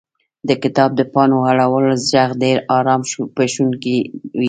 [0.47, 3.01] •د کتاب د پاڼو اړولو ږغ ډېر آرام
[3.37, 4.05] بښونکی وي.